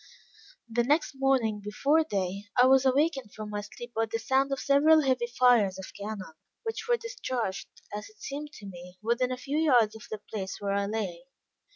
The 0.67 0.83
next 0.83 1.13
morning, 1.15 1.61
before 1.63 2.03
day, 2.03 2.45
I 2.59 2.65
was 2.65 2.85
awakened 2.87 3.33
from 3.35 3.51
my 3.51 3.61
sleep 3.61 3.93
by 3.93 4.07
the 4.11 4.17
sound 4.17 4.51
of 4.51 4.59
several 4.59 5.01
heavy 5.03 5.27
fires 5.27 5.77
of 5.77 5.93
cannon, 5.95 6.33
which 6.63 6.87
were 6.89 6.97
discharged, 6.97 7.67
as 7.93 8.09
it 8.09 8.19
seemed 8.19 8.51
to 8.53 8.65
me, 8.65 8.97
within 9.03 9.31
a 9.31 9.37
few 9.37 9.59
yards 9.59 9.95
of 9.95 10.07
the 10.09 10.17
place 10.17 10.59
where 10.59 10.73
I 10.73 10.87
lay. 10.87 11.25